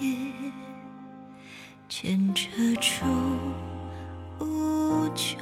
[0.00, 0.16] 夜
[1.88, 3.04] 牵扯出
[4.40, 5.38] 无穷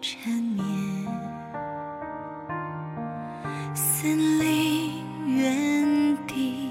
[0.00, 0.64] 缠绵。
[3.74, 6.70] 森林原地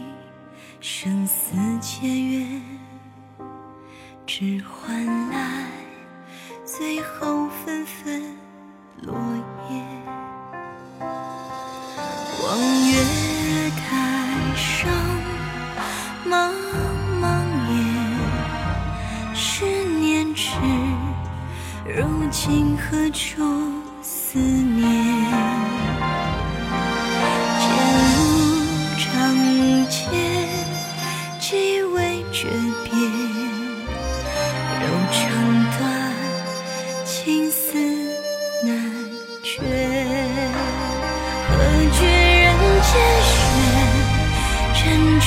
[0.79, 2.61] 生死劫缘
[4.25, 5.67] 只换来
[6.65, 7.51] 最后。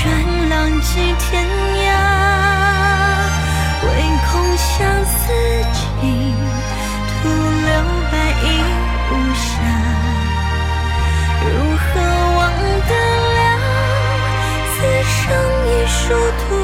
[0.06, 0.10] 愿
[0.50, 1.86] 浪迹天涯
[3.86, 3.88] 唯
[4.30, 5.12] 恐相思
[5.72, 5.82] 情
[7.08, 7.70] 徒留
[8.12, 8.44] 白衣
[9.10, 9.42] 无瑕
[11.40, 11.82] 如何
[12.36, 12.40] 忘
[12.88, 12.92] 得
[13.34, 13.38] 了
[14.68, 14.76] 此
[15.08, 15.16] 生
[15.66, 16.02] 一殊
[16.38, 16.63] 途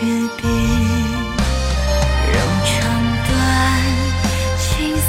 [0.00, 0.06] 诀
[0.38, 0.48] 别，
[2.32, 2.34] 柔
[2.64, 2.72] 肠
[3.26, 3.30] 断，
[4.58, 4.66] 情
[4.96, 5.08] 丝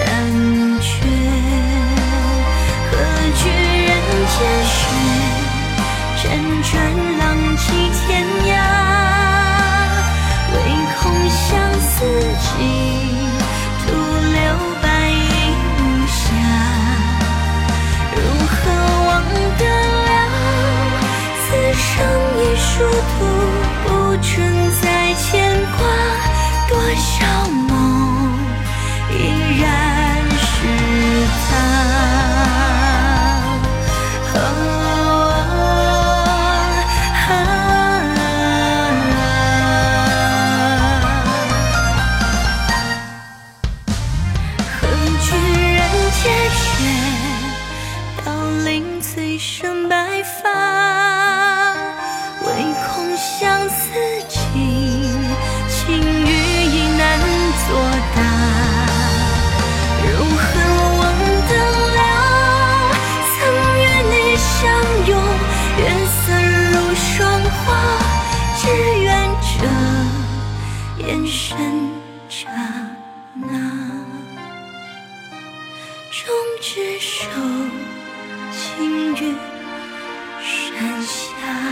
[0.00, 0.06] 难
[0.80, 0.88] 绝。
[2.88, 2.92] 何
[3.36, 3.40] 惧
[3.84, 3.92] 人
[4.32, 4.80] 间雪，
[6.16, 6.24] 辗
[6.70, 6.72] 转
[7.18, 7.20] 浪
[7.58, 8.08] 迹天
[8.46, 8.50] 涯。
[10.54, 10.56] 唯
[11.02, 11.38] 恐相
[11.82, 11.92] 思
[12.40, 12.50] 尽，
[13.84, 14.40] 徒留
[14.80, 15.44] 白影
[16.08, 16.16] 下。
[18.16, 18.52] 如何
[19.06, 19.10] 忘
[19.58, 19.60] 得
[20.06, 20.08] 了？
[21.42, 21.44] 此
[21.74, 21.86] 生
[22.38, 22.72] 已殊
[23.18, 23.41] 途。
[25.32, 25.40] 牵
[25.78, 25.80] 挂，
[26.68, 27.70] 多少梦
[29.10, 29.12] 依
[29.62, 29.64] 然
[30.36, 30.44] 是
[31.48, 31.50] 他。
[44.78, 44.80] 何
[45.22, 45.24] 惧
[45.72, 45.80] 人
[46.12, 46.60] 间雪，
[48.22, 48.26] 凋
[48.66, 48.70] 零
[49.00, 50.71] 催生白发。
[71.54, 71.90] 瞬
[72.30, 72.48] 刹
[73.34, 73.46] 那，
[76.10, 77.28] 终执手
[78.50, 79.36] 青云
[80.40, 81.71] 山下。